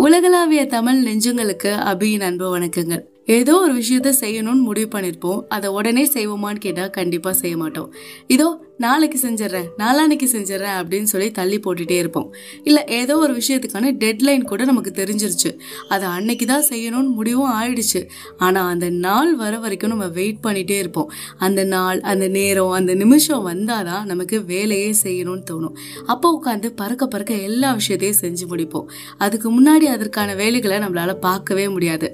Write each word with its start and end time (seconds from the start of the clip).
உலகளாவிய 0.00 0.66
தமிழ் 0.66 1.00
நெஞ்சங்களுக்கு 1.04 1.70
அபியின் 1.90 2.20
அன்பு 2.20 2.58
வணக்கங்கள். 2.58 3.00
ஏதோ 3.24 3.58
ஒரு 3.58 3.72
விஷயத்த 3.74 4.12
செய்யணும்னு 4.20 4.60
முடிவு 4.60 4.98
பண்ணிருப்போம். 4.98 5.40
அதை 5.48 5.70
உடனே 5.70 6.04
செய்வோமான்னு 6.14 6.58
கேட்டா 6.58 6.86
கண்டிப்பா 6.86 7.32
செய்ய 7.32 7.56
மாட்டோம். 7.56 7.92
இதோ 8.26 8.69
நாளைக்கு 8.84 9.18
செஞ்சிடறேன் 9.22 9.68
நாளானைக்கு 9.78 10.26
செஞ்சிடறேன் 10.32 10.76
அப்படின்னு 10.80 11.08
சொல்லி 11.12 11.28
தள்ளி 11.30 11.56
போட்டுட்டே 11.64 11.96
இருப்போம். 12.02 12.28
இல்லை 12.64 12.82
ஏதோ 12.98 13.14
ஒரு 13.24 13.32
விஷயத்துக்கான 13.40 13.90
டெட்லைன் 14.02 14.44
கூட 14.50 14.64
நமக்கு 14.64 14.90
தெரிஞ்சிருச்சு. 15.00 15.50
அதை 15.88 16.06
அன்னைக்கு 16.08 16.46
தான் 16.46 16.64
செய்யணும்னு 16.70 17.10
முடிவும் 17.18 17.52
ஆயிடுச்சு. 17.60 18.00
ஆனால் 18.46 18.68
அந்த 18.72 18.90
நாள் 19.06 19.32
வர 19.34 19.58
வரைக்கும் 19.58 19.92
நம்ம 19.94 20.06
வெயிட் 20.18 20.40
பண்ணிகிட்டே 20.46 20.78
இருப்போம். 20.78 21.10
அந்த 21.38 21.64
நாள் 21.64 22.00
அந்த 22.12 22.28
நேரம் 22.28 22.70
அந்த 22.70 22.94
நிமிஷம் 22.94 23.42
வந்தால் 23.42 23.84
தான் 23.84 24.06
நமக்கு 24.06 24.38
வேலையே 24.44 24.90
செய்யணும்னு 25.02 25.44
தோணும். 25.50 25.74
அப்போ 26.06 26.28
உட்காந்து 26.38 26.70
பறக்க 26.80 27.06
பறக்க 27.06 27.32
எல்லா 27.48 27.70
விஷயத்தையும் 27.72 28.20
செஞ்சு 28.22 28.46
முடிப்போம். 28.52 28.86
அதுக்கு 29.18 29.48
முன்னாடி 29.56 29.88
அதற்கான 29.96 30.34
வேலைகளை 30.34 30.78
நம்மளால் 30.78 31.14
பார்க்கவே 31.28 31.68
முடியாது. 31.68 32.08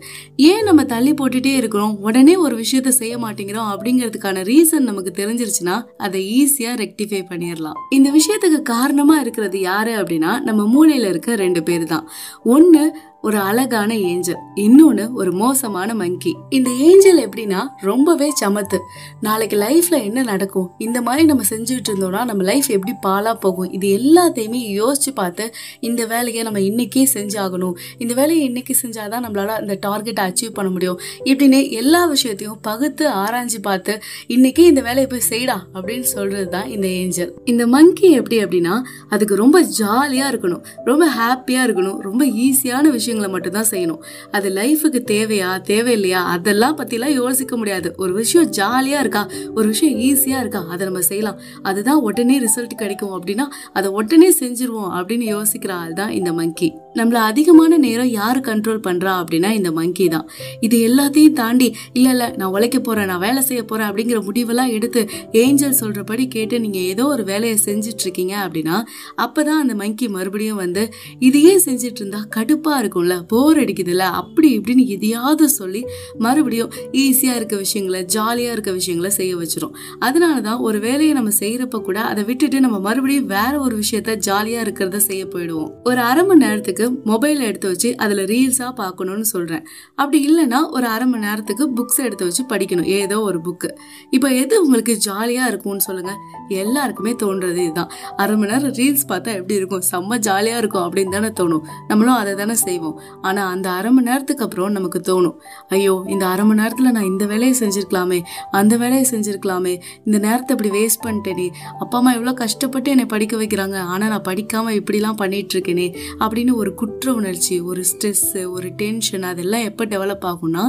ஏன் 0.51 0.65
நம்ம 0.65 0.85
தள்ளி 0.95 1.13
போட்டுகிட்டே 1.13 1.55
இருக்கிறோம்? 1.63 1.95
உடனே 2.09 2.37
ஒரு 2.47 2.55
விஷயத்த 2.65 2.91
செய்ய 3.01 3.15
மாட்டேங்கிறோம் 3.25 3.71
அப்படிங்கிறதுக்கான 3.75 4.45
ரீசன் 4.53 4.89
நமக்கு 4.91 5.13
தெரிஞ்சிருச்சுன்னா 5.23 5.77
அதை 5.97 6.21
ஈஸி 6.39 6.56
ஈஸியா 6.57 6.75
ரெக்டிஃபை 6.81 7.21
பண்ணிடலாம் 7.31 7.79
இந்த 7.89 8.09
விஷயத்துக்கு 8.11 8.59
காரணமா 8.69 9.21
இருக்கிறது 9.21 9.57
யாரு 9.61 9.93
அப்படின்னா 9.93 10.33
நம்ம 10.41 10.63
மூளையில 10.75 11.09
இருக்க 11.09 11.35
ரெண்டு 11.37 11.61
பேர் 11.63 11.85
தான். 11.85 12.07
ஒன்னு 12.49 12.83
ஒரு 13.27 13.39
அழகான 13.39 13.99
ஏஞ்சல் 13.99 14.37
இன்னொன்னு 14.57 15.13
ஒரு 15.13 15.33
மோசமான 15.33 15.95
மங்கி 15.95 16.37
இந்த 16.49 16.71
ஏஞ்சல் 16.71 17.29
எப்படின்னா 17.29 17.67
ரொம்பவே 17.77 18.33
சமத்து. 18.45 18.79
நாளைக்கு 19.21 19.57
லைஃப்ல 19.57 20.03
என்ன 20.03 20.23
நடக்கும்? 20.23 20.71
இந்த 20.79 21.03
மாதிரி 21.03 21.25
நம்ம 21.25 21.43
செஞ்சுட்டு 21.51 21.89
இருந்தோம்னா 21.89 22.25
நம்ம 22.25 22.43
லைஃப் 22.43 22.69
எப்படி 22.69 22.93
பாலா 23.07 23.35
போகும்? 23.35 23.73
இது 23.73 23.89
எல்லாத்தையுமே 23.89 24.61
யோசிச்சு 24.81 25.15
பார்த்து 25.15 25.55
இந்த 25.81 26.07
வேலையை 26.07 26.43
நம்ம 26.43 26.59
இன்னைக்கே 26.59 27.07
செஞ்சாகணும். 27.15 27.73
இந்த 27.99 28.15
வேலையை 28.15 28.45
இன்னைக்கு 28.45 28.77
செஞ்சாதான் 28.83 29.25
நம்மளால 29.27 29.47
அந்த 29.47 29.79
டார்கெட்டை 29.87 30.23
அச்சீவ் 30.29 30.55
பண்ண 30.55 30.71
முடியும். 30.71 31.01
இப்படின்னு 31.25 31.71
எல்லா 31.71 32.05
விஷயத்தையும் 32.05 32.59
பகுத்து 32.63 33.11
ஆராய்ஞ்சு 33.11 33.61
பார்த்து 33.63 34.03
இன்னைக்கே 34.29 34.59
இந்த 34.59 34.81
வேலையை 34.81 35.07
போய் 35.07 35.29
செய்டா 35.29 35.59
அப்படின்னு 35.75 36.07
சொல்றது 36.15 36.49
தான் 36.49 36.69
இந்த 36.69 36.87
ஏஞ்சல். 36.87 37.35
இந்த 37.45 37.67
மங்கி 37.67 38.11
எப்படி 38.11 38.45
அப்படின்னா 38.45 38.83
அதுக்கு 39.09 39.35
ரொம்ப 39.35 39.63
ஜாலியா 39.63 40.27
இருக்கணும். 40.33 40.65
ரொம்ப 40.85 41.11
ஹாப்பியா 41.19 41.61
இருக்கணும். 41.67 41.99
ரொம்ப 41.99 42.25
ஈஸியான 42.25 42.81
விஷயம் 42.81 43.15
விஷயங்களை 43.17 43.29
மட்டும்தான் 43.29 43.71
செய்யணும். 43.71 44.03
அது 44.31 44.49
லைஃபுக்கு 44.51 45.01
தேவையா 45.11 45.51
தேவையில்லையா? 45.71 46.23
அதெல்லாம் 46.37 46.79
பற்றிலாம் 46.79 47.13
யோசிக்க 47.13 47.57
முடியாது. 47.57 47.95
ஒரு 47.97 48.13
விஷயம் 48.13 48.49
ஜாலியாக 48.49 49.01
இருக்கா? 49.01 49.29
ஒரு 49.55 49.69
விஷயம் 49.69 49.99
ஈஸியாக 49.99 50.41
இருக்கா? 50.41 50.65
அதை 50.69 50.87
நம்ம 50.87 51.01
செய்யலாம். 51.01 51.41
அதுதான் 51.63 51.97
உடனே 51.97 52.41
ரிசல்ட் 52.41 52.75
கிடைக்கும் 52.77 53.15
அப்படின்னா 53.17 53.47
அதை 53.73 53.91
உடனே 53.91 54.33
செஞ்சிருவோம் 54.41 54.93
அப்படின்னு 54.95 55.27
யோசிக்கிற 55.35 55.71
ஆள் 55.71 55.93
தான் 55.93 56.11
இந்த 56.11 56.33
மங்கி 56.33 56.69
நம்மள 56.97 57.13
அதிகமான 57.13 57.77
நேரம் 57.77 58.09
யாரு 58.09 58.41
கண்ட்ரோல் 58.41 58.85
பண்றா 58.87 59.13
அப்படின்னா 59.23 59.51
இந்த 59.51 59.73
மங்கி 59.73 60.09
தான். 60.09 60.29
இது 60.61 60.77
எல்லாத்தையும் 60.89 61.33
தாண்டி 61.33 61.75
இல்ல 61.93 62.09
இல்ல 62.11 62.35
நான் 62.37 62.51
உழைக்க 62.51 62.79
போறேன் 62.81 63.07
நான் 63.07 63.19
வேலை 63.19 63.43
செய்ய 63.43 63.63
போறேன் 63.63 63.89
அப்படிங்கிற 63.91 64.19
முடிவெல்லாம் 64.29 64.71
எடுத்து 64.71 65.09
ஏஞ்சல் 65.33 65.77
சொல்றபடி 65.81 66.29
கேட்டு 66.29 66.61
நீங்க 66.61 66.79
ஏதோ 66.79 67.07
ஒரு 67.07 67.25
வேலையை 67.25 67.59
செஞ்சுட்டு 67.65 68.03
இருக்கீங்க 68.03 68.37
அப்படின்னா 68.37 68.77
அப்பதான் 69.17 69.61
அந்த 69.63 69.75
மங்கி 69.75 70.09
மறுபடியும் 70.09 70.57
வந்து 70.57 70.89
இதையே 71.19 71.57
செஞ்சுட்டு 71.57 72.01
இருந்தா 72.03 72.27
கடுப்பா 72.37 72.73
இருக்கும்ல 72.83 73.23
போர் 73.29 73.59
அடிக்குதுல்ல 73.59 73.99
அப்படி 73.99 74.59
இப்படின்னு 74.59 74.87
எதையாவது 74.87 75.49
சொல்லி 75.49 75.85
மறுபடியும் 76.19 76.73
ஈஸியா 76.93 77.35
இருக்க 77.37 77.57
விஷயங்களை 77.57 78.07
ஜாலியா 78.15 78.53
இருக்க 78.53 78.73
விஷயங்களை 78.73 79.11
செய்ய 79.17 79.37
வச்சிரும். 79.37 79.75
அதனாலதான் 80.01 80.61
ஒரு 80.61 80.81
வேலையை 80.81 81.15
நம்ம 81.15 81.31
செய்யறப்ப 81.39 81.81
கூட 81.81 82.01
அதை 82.01 82.25
விட்டுட்டு 82.25 82.61
நம்ம 82.61 82.79
மறுபடியும் 82.79 83.27
வேற 83.27 83.59
ஒரு 83.59 83.77
விஷயத்த 83.77 84.19
ஜாலியா 84.27 84.61
இருக்கிறத 84.67 84.97
செய்ய 84.97 85.27
போயிடுவோம். 85.27 85.71
ஒரு 85.85 86.01
அரை 86.01 86.25
மணி 86.25 86.45
நேரத்துக்கு 86.47 86.86
மொபைலை 87.11 87.43
எடுத்து 87.51 87.69
வச்சு 87.73 87.89
அதில் 88.05 88.23
ரீல்ஸாக 88.31 88.73
பார்க்கணும்னு 88.81 89.27
சொல்கிறேன் 89.33 89.65
அப்படி 90.01 90.19
இல்லைன்னா 90.29 90.61
ஒரு 90.77 90.87
அரை 90.95 91.07
மணி 91.11 91.25
நேரத்துக்கு 91.27 91.65
புக்ஸ் 91.79 92.01
எடுத்து 92.07 92.25
வச்சு 92.29 92.43
படிக்கணும். 92.53 92.89
ஏதோ 92.99 93.17
ஒரு 93.29 93.39
புக்கு 93.47 93.69
இப்போ 94.17 94.29
எது 94.43 94.55
உங்களுக்கு 94.65 94.95
ஜாலியாக 95.07 95.51
இருக்கும்னு 95.53 95.85
சொல்லுங்கள் 95.89 96.19
எல்லாருக்குமே 96.63 97.13
தோன்றது 97.23 97.61
இதுதான். 97.67 97.91
அரை 98.23 98.35
மணி 98.41 98.51
நேரம் 98.53 98.75
ரீல்ஸ் 98.81 99.07
பார்த்தா 99.13 99.31
எப்படி 99.41 99.57
இருக்கும்? 99.61 99.85
செம்ம 99.91 100.19
ஜாலியாக 100.29 100.63
இருக்கும் 100.63 100.85
அப்படின்னு 100.87 101.15
தானே 101.17 101.31
தோணும். 101.41 101.63
நம்மளும் 101.91 102.19
அதை 102.21 102.33
தானே 102.43 102.57
செய்வோம். 102.65 102.97
ஆனால் 103.29 103.51
அந்த 103.55 103.69
அரை 103.79 103.93
மணி 103.97 104.09
நேரத்துக்கு 104.11 104.45
அப்புறம் 104.47 104.77
நமக்கு 104.79 105.03
தோணும். 105.11 105.37
ஐயோ 105.77 105.95
இந்த 106.15 106.25
அரை 106.33 106.47
மணி 106.49 106.61
நேரத்தில் 106.63 106.93
நான் 106.99 107.11
இந்த 107.13 107.25
வேலையை 107.33 107.55
செஞ்சுருக்கலாமே 107.63 108.21
அந்த 108.61 108.75
வேலையை 108.85 109.07
செஞ்சுருக்கலாமே 109.13 109.77
இந்த 110.07 110.17
நேரத்தை 110.27 110.53
இப்படி 110.57 110.73
வேஸ்ட் 110.79 111.05
பண்ணிட்டேனே 111.07 111.49
அப்பா 111.83 111.97
அம்மா 112.01 112.13
எவ்வளோ 112.19 112.35
கஷ்டப்பட்டு 112.43 112.91
என்னை 112.97 113.09
படிக்க 113.15 113.35
வைக்கிறாங்க 113.43 113.79
ஆனால் 113.95 114.13
நான் 114.15 114.27
படிக்காமல் 114.31 114.79
இப்படிலாம் 114.81 115.21
பண்ணிகிட்ருக்கேனே 115.23 115.77
இருக்கேனே 115.77 115.87
அப்படின்னு 116.23 116.53
ஒரு 116.61 116.71
குற்ற 116.81 117.13
உணர்ச்சி 117.19 117.55
ஒரு 117.71 117.83
ஸ்ட்ரெஸ்ஸு 117.91 118.43
ஒரு 118.57 118.69
டென்ஷன் 118.81 119.25
அதெல்லாம் 119.31 119.65
எப்போ 119.71 119.85
டெவலப் 119.93 120.27
ஆகும்னா 120.31 120.65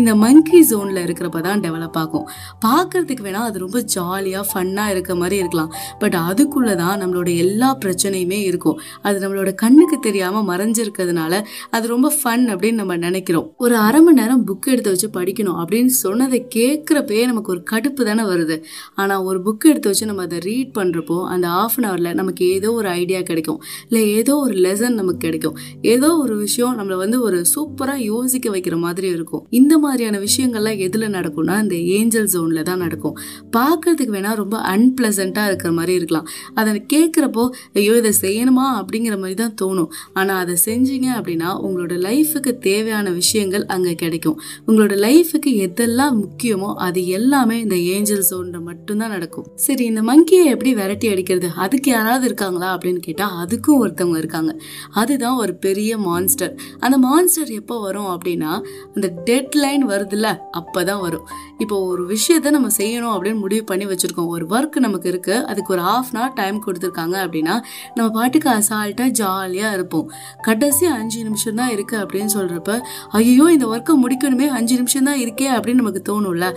இந்த 0.00 0.12
மங்கி 0.22 0.60
ஜோனில் 0.70 1.00
இருக்கிறப்ப 1.04 1.40
தான் 1.46 1.60
டெவலப் 1.66 1.98
ஆகும். 2.02 2.26
பார்க்கறதுக்கு 2.66 3.24
வேணால் 3.26 3.48
அது 3.50 3.58
ரொம்ப 3.64 3.80
ஜாலியாக 3.94 4.44
ஃபன்னாக 4.52 4.94
இருக்க 4.94 5.14
மாதிரி 5.22 5.36
இருக்கலாம். 5.42 5.70
பட் 6.02 6.16
அதுக்குள்ளே 6.28 6.74
தான் 6.82 7.00
நம்மளோட 7.02 7.28
எல்லா 7.44 7.68
பிரச்சனையுமே 7.84 8.40
இருக்கும். 8.50 8.78
அது 9.06 9.16
நம்மளோட 9.24 9.52
கண்ணுக்கு 9.64 9.98
தெரியாமல் 10.08 10.46
மறைஞ்சிருக்கிறதுனால 10.50 11.40
அது 11.70 11.86
ரொம்ப 11.94 12.10
ஃபன் 12.18 12.46
அப்படின்னு 12.54 12.80
நம்ம 12.82 12.96
நினைக்கிறோம். 13.06 13.46
ஒரு 13.64 13.76
அரை 13.86 14.00
மணி 14.06 14.20
நேரம் 14.20 14.44
புக் 14.48 14.70
எடுத்து 14.72 14.92
வச்சு 14.94 15.10
படிக்கணும் 15.18 15.58
அப்படின்னு 15.62 15.92
சொன்னதை 16.04 16.40
கேட்குறப்பயே 16.56 17.24
நமக்கு 17.30 17.52
ஒரு 17.54 17.62
கடுப்பு 17.72 18.02
தானே 18.10 18.24
வருது. 18.32 18.58
ஆனால் 18.94 19.22
ஒரு 19.28 19.40
புக் 19.46 19.68
எடுத்து 19.70 19.90
வச்சு 19.90 20.10
நம்ம 20.10 20.26
அதை 20.28 20.38
ரீட் 20.48 20.72
பண்ணுறப்போ 20.78 21.18
அந்த 21.34 21.46
ஆஃப் 21.62 21.78
அன் 21.78 21.88
ஹவரில் 21.88 22.18
நமக்கு 22.20 22.42
ஏதோ 22.56 22.68
ஒரு 22.72 22.88
ஐடியா 23.00 23.20
கிடைக்கும். 23.30 23.60
இல்லை 23.88 24.02
ஏதோ 24.18 24.34
ஒரு 24.46 24.54
லெசன் 24.66 24.98
நமக்கு 25.00 25.22
கிடைக்கும். 25.26 25.51
ஏதோ 25.94 26.08
ஒரு 26.16 26.34
விஷயம் 26.36 26.76
நம்மளை 26.78 26.96
வந்து 26.96 27.20
ஒரு 27.20 27.38
சூப்பராக 27.54 28.00
யோசிக்க 28.10 28.50
வைக்கிற 28.50 28.76
மாதிரி 28.78 29.08
இருக்கும். 29.08 29.42
இந்த 29.50 29.74
மாதிரியான 29.78 30.20
விஷயங்கள்லாம் 30.26 30.78
எதில் 30.78 31.06
நடக்கும்னா 31.16 31.56
இந்த 31.62 31.76
ஏஞ்சல் 31.96 32.28
ஜோனில் 32.34 32.62
தான் 32.62 32.82
நடக்கும். 32.84 33.16
பார்க்கறதுக்கு 33.58 34.14
வேணா 34.16 34.32
ரொம்ப 34.42 34.56
அன்பிளசண்ட்டாக 34.74 35.50
இருக்கிற 35.50 35.72
மாதிரி 35.72 35.94
இருக்கலாம். 35.94 36.26
அதை 36.54 36.86
கேட்குறப்போ 36.94 37.44
ஐயோ 37.74 37.94
இதை 37.96 38.12
செய்யணுமா? 38.20 38.66
அப்படிங்கிற 38.80 39.16
மாதிரி 39.18 39.36
தான் 39.42 39.56
தோணும். 39.62 39.90
ஆனால் 40.12 40.40
அதை 40.42 40.56
செஞ்சீங்க 40.64 41.08
அப்படின்னா 41.18 41.50
உங்களோட 41.66 41.94
லைஃபுக்கு 42.08 42.52
தேவையான 42.68 43.10
விஷயங்கள் 43.10 43.64
அங்கே 43.66 43.94
கிடைக்கும். 43.94 44.38
உங்களோட 44.66 44.94
லைஃபுக்கு 45.06 45.50
எதெல்லாம் 45.66 46.16
முக்கியமோ 46.22 46.70
அது 46.86 47.00
எல்லாமே 47.18 47.56
இந்த 47.60 47.76
ஏஞ்சல் 47.94 48.24
ஜோன்ல 48.30 48.60
மட்டும்தான் 48.62 49.14
நடக்கும். 49.16 49.46
சரி 49.66 49.84
இந்த 49.84 50.02
மங்கியை 50.02 50.44
எப்படி 50.54 50.70
விரட்டி 50.74 51.06
அடிக்கிறது? 51.12 51.48
அதுக்கு 51.64 51.90
யாராவது 51.90 52.24
இருக்காங்களா 52.28 52.68
அப்படின்னு 52.76 53.00
கேட்டால் 53.06 53.36
அதுக்கும் 53.42 53.80
ஒருத்தவங்க 53.82 54.18
இருக்காங்க. 54.22 54.52
அதுதான் 55.00 55.31
ஒரு 55.42 55.52
பெரிய 55.66 55.92
மான்ஸ்டர் 56.06 56.52
அந்த 56.84 56.96
மான்ஸ்டர் 57.06 57.50
எப்போ 57.60 57.76
வரும் 57.86 58.10
அப்படின்னா 58.14 58.52
அந்த 58.94 59.08
டெட்லைன் 59.28 59.84
வருதுல்ல 59.92 60.28
அப்போ 60.60 60.80
தான் 60.90 61.02
வரும். 61.06 61.26
இப்போ 61.62 61.76
ஒரு 61.90 62.02
விஷயத்த 62.12 62.50
நம்ம 62.56 62.68
செய்யணும் 62.78 63.12
அப்படின்னு 63.14 63.40
முடிவு 63.44 63.64
பண்ணி 63.70 63.86
வச்சுருக்கோம். 63.90 64.30
ஒரு 64.34 64.44
ஒர்க் 64.54 64.78
நமக்கு 64.86 65.08
இருக்குது 65.12 65.44
அதுக்கு 65.50 65.72
ஒரு 65.76 65.82
ஆஃப் 65.94 66.10
அன் 66.10 66.20
ஹவர் 66.20 66.34
டைம் 66.40 66.58
கொடுத்துருக்காங்க 66.66 67.16
அப்படின்னா 67.24 67.54
நம்ம 67.96 68.08
பாட்டுக்கு 68.16 68.48
அசால்ட்டாக 68.56 69.10
ஜாலியாக 69.20 69.76
இருப்போம். 69.78 70.06
கடைசி 70.48 70.84
அஞ்சு 70.98 71.20
நிமிஷம் 71.28 71.58
தான் 71.60 71.72
இருக்குது 71.76 72.00
அப்படின்னு 72.02 72.32
சொல்கிறப்ப 72.36 72.72
ஐயோ 73.20 73.46
இந்த 73.56 73.66
ஒர்க்கை 73.72 73.96
முடிக்கணுமே 74.04 74.48
அஞ்சு 74.58 74.74
நிமிஷம் 74.80 75.08
தான் 75.10 75.20
இருக்கே 75.24 75.48
அப்படின்னு 75.56 75.82
நமக்கு 75.82 76.02
தோணும்ல 76.10 76.48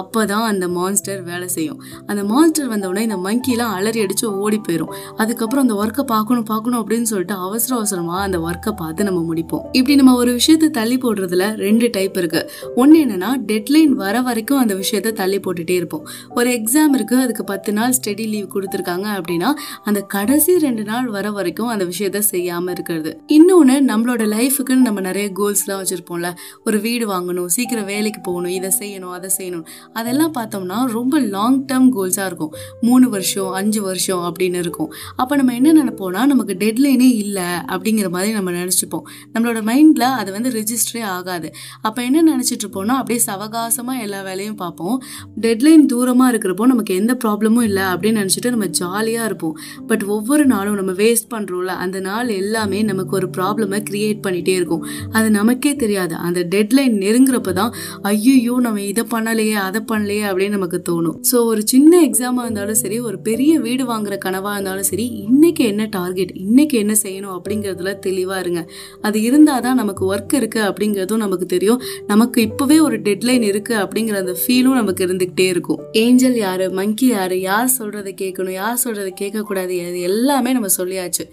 அப்போ 0.00 0.20
தான் 0.32 0.46
அந்த 0.52 0.68
மான்ஸ்டர் 0.78 1.22
வேலை 1.30 1.48
செய்யும். 1.56 1.80
அந்த 2.10 2.24
மான்ஸ்டர் 2.32 2.70
வந்தவுடனே 2.74 3.04
இந்த 3.08 3.18
மங்கிலாம் 3.26 3.74
அலறி 3.78 4.00
அடித்து 4.04 4.26
ஓடி 4.44 4.60
போயிடும் 4.68 4.92
அதுக்கப்புறம் 5.22 5.64
அந்த 5.66 5.76
ஒர்க்கை 5.82 6.04
பார்க்கணும் 6.14 6.48
பார்க்கணும் 6.52 6.80
அப்படின்னு 6.82 7.08
சொல்லிட்டு 7.12 7.36
அவசர 7.46 7.72
அவசரமாக 7.78 8.23
அந்த 8.26 8.38
ஒர்க்கை 8.46 8.72
பார்த்து 8.76 9.08
நம்ம 9.08 9.20
முடிப்போம். 9.30 9.64
இப்படி 9.72 9.96
நம்ம 10.00 10.14
ஒரு 10.22 10.32
விஷயத்தை 10.32 10.68
தள்ளி 10.70 10.96
போடுறதுல 10.98 11.44
ரெண்டு 11.64 11.88
டைப் 11.92 12.16
இருக்கு. 12.20 12.40
ஒன்னு 12.76 12.98
என்னன்னா 13.04 13.30
டெட்லைன் 13.48 13.94
வர 14.02 14.22
வரைக்கும் 14.28 14.58
அந்த 14.58 14.74
விஷயத்த 14.74 15.12
தள்ளி 15.12 15.40
போட்டுட்டே 15.40 15.76
இருப்போம். 15.80 16.04
ஒரு 16.34 16.50
எக்ஸாம் 16.50 16.94
இருக்கு 16.94 17.16
அதுக்கு 17.16 17.44
பத்து 17.44 17.72
நாள் 17.72 17.94
ஸ்டடி 17.98 18.26
லீவ் 18.28 18.48
கொடுத்துருக்காங்க 18.54 19.06
அப்படின்னா 19.18 19.50
அந்த 19.84 20.00
கடைசி 20.14 20.52
ரெண்டு 20.58 20.84
நாள் 20.84 21.08
வர 21.16 21.26
வரைக்கும் 21.30 21.72
அந்த 21.74 21.84
விஷயத்த 21.84 22.22
செய்யாம 22.30 22.70
இருக்கிறது. 22.70 23.10
இன்னொன்னு 23.36 23.76
நம்மளோட 23.90 24.22
லைஃபுக்குன்னு 24.34 24.86
நம்ம 24.88 25.00
நிறைய 25.00 25.28
கோல்ஸ்லாம் 25.38 25.80
வச்சிருப்போம்ல. 25.80 26.28
ஒரு 26.64 26.78
வீடு 26.80 27.04
வாங்கணும் 27.12 27.50
சீக்கிரம் 27.56 27.88
வேலைக்கு 27.92 28.20
போகணும் 28.20 28.50
இதை 28.50 28.70
செய்யணும் 28.78 29.14
அதை 29.18 29.30
செய்யணும். 29.38 29.64
அதெல்லாம் 29.92 30.32
பார்த்தோம்னா 30.38 30.78
ரொம்ப 30.96 31.18
லாங் 31.34 31.58
டேர்ம் 31.72 31.90
கோல்ஸாக 31.96 32.26
இருக்கும். 32.26 32.52
மூணு 32.80 33.08
வருஷம் 33.08 33.50
அஞ்சு 33.60 33.82
வருஷம் 33.82 34.24
அப்படின்னு 34.24 34.62
இருக்கும். 34.64 34.90
அப்போ 35.16 35.34
நம்ம 35.36 35.54
என்ன 35.54 35.72
நினைப்போம்னா 35.72 36.22
நமக்கு 36.32 36.54
டெட்லைனே 36.58 37.10
இல்லை 37.22 37.48
அப்படிங்கிற 37.72 38.08
மாதிரி 38.16 38.32
நம்ம 38.38 38.52
நினச்சிப்போம். 38.60 39.04
நம்மளோட 39.34 39.62
மைண்டில் 39.70 40.08
அது 40.20 40.30
வந்து 40.38 40.52
ரிஜிஸ்டரே 40.58 41.04
ஆகாது. 41.16 41.50
அப்போ 41.86 42.00
என்ன 42.08 42.26
நினச்சிட்டு 42.32 42.64
இருப்போம்னா 42.66 42.96
அப்படியே 43.02 43.22
சவகாசமாக 43.28 44.04
எல்லா 44.06 44.20
வேலையும் 44.20 44.32
வேலையும் 44.34 44.60
பார்ப்போம். 44.62 44.96
டெட்லைன் 45.44 45.84
தூரமாக 45.92 46.30
இருக்கிறப்போ 46.32 46.64
நமக்கு 46.72 46.92
எந்த 47.00 47.12
ப்ராப்ளமும் 47.22 47.66
இல்லை 47.68 47.84
அப்படின்னு 47.92 48.20
நினச்சிட்டு 48.22 48.50
நம்ம 48.54 48.66
ஜாலியாக 48.80 49.28
இருப்போம். 49.28 49.56
பட் 49.90 50.04
ஒவ்வொரு 50.14 50.44
நாளும் 50.52 50.78
நம்ம 50.80 50.92
வேஸ்ட் 51.02 51.28
பண்ணுறோம்ல 51.34 51.72
அந்த 51.84 51.98
நாள் 52.08 52.30
எல்லாமே 52.40 52.78
நமக்கு 52.90 53.12
ஒரு 53.18 53.28
ப்ராப்ளமை 53.36 53.78
க்ரியேட் 53.90 54.20
பண்ணிகிட்டே 54.26 54.54
இருக்கும். 54.60 54.84
அது 55.16 55.28
நமக்கே 55.38 55.72
தெரியாது. 55.82 56.14
அந்த 56.26 56.40
டெட்லைன் 56.54 56.96
நெருங்குறப்ப 57.04 57.54
தான் 57.60 57.72
ஐயோ 58.12 58.56
நம்ம 58.66 58.82
இதை 58.92 59.04
பண்ணலையே 59.14 59.56
அதை 59.66 59.82
பண்ணலையே 59.92 60.24
அப்படின்னு 60.30 60.56
நமக்கு 60.58 60.80
தோணும். 60.90 61.16
ஸோ 61.30 61.36
ஒரு 61.52 61.62
சின்ன 61.74 61.92
எக்ஸாமாக 62.08 62.46
இருந்தாலும் 62.46 62.80
சரி 62.82 62.98
ஒரு 63.08 63.18
பெரிய 63.28 63.52
வீடு 63.66 63.84
வாங்குற 63.92 64.16
கனவாக 64.26 64.54
இருந்தாலும் 64.56 64.88
சரி 64.90 65.06
இன்னைக்கு 65.26 65.64
என்ன 65.72 65.82
டார்கெட் 65.98 66.32
இன்னைக்கு 66.46 66.76
என்ன 66.84 66.96
செய்யணும்? 67.04 67.34
அப்படிங்கிறதுல 67.38 67.92
தெளிவாக 68.06 68.42
இருங்க. 68.44 68.62
அது 69.06 69.18
இருந்தால் 69.28 69.62
தான் 69.66 69.78
நமக்கு 69.82 70.02
ஒர்க் 70.12 70.34
இருக்குது 70.40 70.66
அப்படிங்கிறதும் 70.68 71.22
நமக்கு 71.24 71.46
தெரியும். 71.54 71.80
நமக்கு 72.12 72.38
இப்போவே 72.48 72.78
ஒரு 72.86 72.96
டெட்லைன் 73.06 73.44
இருக்குது 73.50 73.80
அப்படிங்கிற 73.84 74.16
அந்த 74.22 74.34
ஃபீலும் 74.42 74.78
நமக்கு 74.80 75.02
இருந்துக்கிட்டே 75.06 75.46
இருக்கும். 75.54 75.80
ஏஞ்சல் 76.02 76.38
யார்? 76.44 76.64
மங்கி 76.78 77.08
யார்? 77.14 77.36
யார் 77.48 77.70
சொல்கிறத 77.78 78.12
கேட்கணும்? 78.22 78.56
யார் 78.60 78.80
சொல்கிறத 78.84 79.10
கேட்கக்கூடாது? 79.20 79.74
அது 79.88 80.00
எல்லாமே 80.10 80.52
நம்ம 80.52 80.68
சொல்லியாச்சு. 80.78 81.24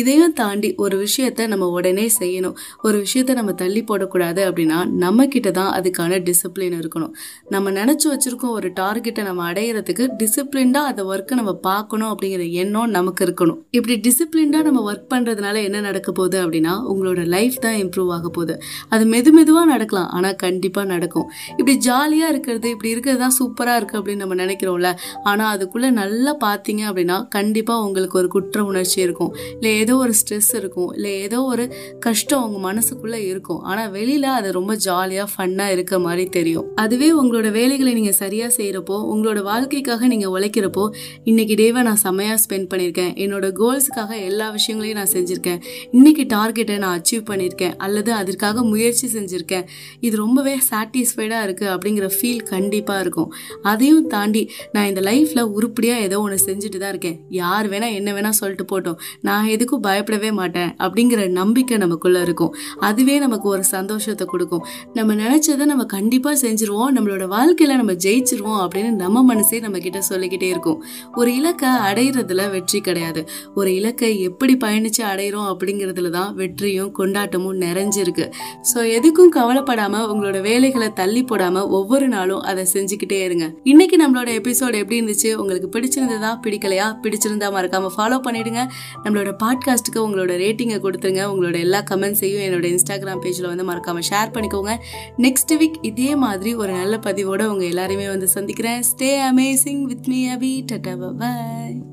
இதையும் 0.00 0.34
தாண்டி 0.40 0.70
ஒரு 0.84 0.96
விஷயத்த 1.04 1.46
நம்ம 1.52 1.68
உடனே 1.78 2.06
செய்யணும். 2.20 2.56
ஒரு 2.82 2.96
விஷயத்த 3.04 3.34
நம்ம 3.40 3.52
தள்ளி 3.62 3.82
போடக்கூடாது 3.90 4.42
அப்படின்னா 4.48 4.78
நம்மக்கிட்ட 5.04 5.50
தான் 5.60 5.72
அதுக்கான 5.78 6.20
டிசிப்ளின் 6.28 6.76
இருக்கணும். 6.80 7.12
நம்ம 7.54 7.72
நினச்சி 7.78 8.06
வச்சுருக்கோம் 8.12 8.54
ஒரு 8.58 8.68
டார்கெட்டை 8.80 9.22
நம்ம 9.28 9.44
அடையிறதுக்கு 9.52 10.04
டிசிப்ளின்டாக 10.22 10.90
அந்த 10.92 11.02
ஒர்க்கை 11.12 11.36
நம்ம 11.40 11.52
பார்க்கணும் 11.68 12.10
அப்படிங்கிற 12.12 12.44
எண்ணம் 12.62 12.94
நமக்கு 12.98 13.22
இருக்கணும். 13.26 13.58
இப்படி 13.70 13.96
டிசிப்ளின்டாக 14.06 14.66
நம்ம 14.68 14.82
ஒர்க் 14.90 15.10
பண்ணுறதுனால 15.14 15.62
என்ன 15.68 15.78
நடக்க 15.88 16.12
போகுது 16.20 16.38
அப்படின்னா 16.44 16.74
உங்களோட 16.92 17.22
லைஃப் 17.34 17.56
தான் 17.66 17.76
இம்ப்ரூவ் 17.84 18.10
ஆக 18.16 18.26
போகுது. 18.36 18.54
அது 18.94 19.04
மெது 19.14 19.30
மெதுவாக 19.38 19.66
நடக்கலாம். 19.72 20.10
ஆனால் 20.16 20.36
கண்டிப்பாக 20.44 20.86
நடக்கும். 20.94 21.26
இப்படி 21.58 21.74
ஜாலியாக 21.88 22.32
இருக்கிறது 22.32 22.68
இப்படி 22.74 22.90
இருக்கிறது 22.94 23.20
தான் 23.24 23.36
சூப்பராக 23.38 23.80
இருக்குது 23.80 24.00
அப்படின்னு 24.00 24.24
நம்ம 24.24 24.38
நினைக்கிறோம்ல. 24.44 24.90
ஆனால் 25.30 25.50
அதுக்குள்ளே 25.54 25.90
நல்லா 26.00 26.34
பார்த்தீங்க 26.46 26.82
அப்படின்னா 26.90 27.18
கண்டிப்பாக 27.36 27.84
உங்களுக்கு 27.86 28.18
ஒரு 28.22 28.30
குற்ற 28.36 28.64
உணர்ச்சி 28.70 28.98
இருக்கும். 29.06 29.32
இல்லை 29.58 29.72
ஏதோ 29.82 29.94
ஒரு 30.04 30.14
ஸ்ட்ரெஸ் 30.20 30.52
இருக்கும். 30.60 30.90
இல்லை 30.96 31.12
ஏதோ 31.26 31.38
ஒரு 31.52 31.64
கஷ்டம் 32.06 32.44
உங்கள் 32.46 32.64
மனசுக்குள்ளே 32.68 33.20
இருக்கும். 33.30 33.60
ஆனால் 33.70 33.90
வெளியில் 33.96 34.28
அது 34.38 34.48
ரொம்ப 34.58 34.72
ஜாலியாக 34.86 35.28
ஃபன்னாக 35.34 35.74
இருக்க 35.76 35.94
மாதிரி 36.06 36.24
தெரியும். 36.38 36.66
அதுவே 36.82 37.08
உங்களோட 37.20 37.48
வேலைகளை 37.58 37.92
நீங்கள் 37.98 38.18
சரியாக 38.22 38.50
செய்கிறப்போ 38.58 38.96
உங்களோட 39.12 39.40
வாழ்க்கைக்காக 39.50 40.06
நீங்கள் 40.12 40.32
உழைக்கிறப்போ 40.36 40.84
இன்னைக்கு 41.30 41.54
டேவை 41.60 41.80
நான் 41.88 42.00
செம்மையாக 42.04 42.38
ஸ்பெண்ட் 42.44 42.68
பண்ணியிருக்கேன். 42.72 43.12
என்னோட 43.24 43.46
கோல்ஸுக்காக 43.60 44.12
எல்லா 44.28 44.46
விஷயங்களையும் 44.56 44.98
நான் 45.00 45.12
செஞ்சுருக்கேன். 45.14 45.60
இன்னைக்கு 46.06 46.24
டார்கெட்டை 46.34 46.74
நான் 46.82 46.96
அச்சீவ் 46.96 47.22
பண்ணியிருக்கேன் 47.28 47.72
அல்லது 47.84 48.10
அதற்காக 48.18 48.62
முயற்சி 48.72 49.06
செஞ்சுருக்கேன். 49.14 49.64
இது 50.06 50.14
ரொம்பவே 50.20 50.52
சாட்டிஸ்ஃபைடாக 50.68 51.46
இருக்குது 51.46 51.70
அப்படிங்கிற 51.72 52.08
ஃபீல் 52.16 52.42
கண்டிப்பாக 52.50 53.00
இருக்கும். 53.04 53.30
அதையும் 53.70 54.06
தாண்டி 54.12 54.42
நான் 54.74 54.86
இந்த 54.90 55.00
லைஃப்பில் 55.08 55.42
உருப்படியாக 55.56 56.04
ஏதோ 56.08 56.18
ஒன்று 56.24 56.38
செஞ்சுட்டு 56.44 56.80
தான் 56.82 56.92
இருக்கேன். 56.94 57.16
யார் 57.38 57.68
வேணால் 57.72 57.96
என்ன 58.00 58.12
வேணால் 58.18 58.36
சொல்லிட்டு 58.40 58.66
போட்டோம். 58.72 58.98
நான் 59.28 59.48
எதுக்கும் 59.54 59.82
பயப்படவே 59.88 60.30
மாட்டேன் 60.40 60.70
அப்படிங்கிற 60.84 61.24
நம்பிக்கை 61.40 61.78
நமக்குள்ளே 61.84 62.22
இருக்கும். 62.26 62.52
அதுவே 62.90 63.16
நமக்கு 63.24 63.48
ஒரு 63.54 63.64
சந்தோஷத்தை 63.72 64.28
கொடுக்கும். 64.34 64.62
நம்ம 64.98 65.16
நினச்சதை 65.24 65.68
நம்ம 65.72 65.86
கண்டிப்பாக 65.96 66.38
செஞ்சுருவோம். 66.44 66.94
நம்மளோட 66.98 67.26
வாழ்க்கையில் 67.34 67.76
நம்ம 67.82 67.98
ஜெயிச்சிருவோம் 68.06 68.62
அப்படின்னு 68.66 68.94
நம்ம 69.02 69.24
மனசே 69.32 69.60
நம்ம 69.66 69.82
கிட்ட 69.88 70.04
சொல்லிக்கிட்டே 70.12 70.50
இருக்கும். 70.54 70.78
ஒரு 71.22 71.32
இலக்கை 71.40 71.74
அடையிறதுல 71.90 72.48
வெற்றி 72.56 72.80
கிடையாது. 72.90 73.24
ஒரு 73.58 73.72
இலக்கை 73.80 74.14
எப்படி 74.30 74.56
பயணிச்சு 74.66 75.04
அடையிறோம் 75.12 75.50
அப்படிங்கிறது 75.52 75.94
அப்படிங்கிறதுல 75.96 76.10
தான் 76.10 76.34
வெற்றியும் 76.34 76.92
கொண்டாட்டமும் 76.98 77.58
நிறைஞ்சிருக்கு. 77.64 78.24
ஸோ 78.70 78.78
எதுக்கும் 78.96 79.32
கவலைப்படாம 79.36 80.02
உங்களோட 80.12 80.40
வேலைகளை 80.40 80.92
தள்ளி 80.92 81.22
போடாம 81.24 81.62
ஒவ்வொரு 81.78 82.08
நாளும் 82.08 82.42
அதை 82.50 82.66
செஞ்சுக்கிட்டே 82.72 83.18
இருங்க. 83.22 83.46
இன்னைக்கு 83.64 83.96
நம்மளோட 84.02 84.30
எபிசோடு 84.38 84.76
எப்படி 84.82 84.98
இருந்துச்சு? 85.02 85.30
உங்களுக்கு 85.34 85.70
பிடிச்சிருந்ததா 85.76 86.32
பிடிக்கலையா? 86.44 86.88
பிடிச்சிருந்தா 87.02 87.48
மறக்காம 87.56 87.90
ஃபாலோ 87.96 88.18
பண்ணிடுங்க. 88.26 88.62
நம்மளோட 89.04 89.32
பாட்காஸ்ட்டுக்கு 89.44 90.00
உங்களோட 90.06 90.34
ரேட்டிங்கை 90.44 90.78
கொடுத்துருங்க. 90.86 91.24
உங்களோட 91.32 91.58
எல்லா 91.58 91.82
கமெண்ட்ஸையும் 91.90 92.44
என்னோட 92.48 92.66
இன்ஸ்டாகிராம் 92.74 93.22
பேஜில் 93.24 93.50
வந்து 93.52 93.66
மறக்காம 93.72 94.02
ஷேர் 94.10 94.34
பண்ணிக்கோங்க. 94.36 94.74
நெக்ஸ்ட் 95.18 95.54
வீக் 95.60 95.78
இதே 95.82 96.10
மாதிரி 96.16 96.54
ஒரு 96.54 96.72
நல்ல 96.72 96.96
பதிவோட 96.96 97.42
உங்க 97.44 97.64
எல்லாருமே 97.64 98.08
வந்து 98.08 98.28
சந்திக்கிறேன். 98.28 98.82
Stay 98.90 99.12
amazing 99.32 99.82
with 99.82 100.06
me 100.06 100.20
Abhi 100.28 100.52
ta-ta 100.72 100.94
bye 101.18 101.85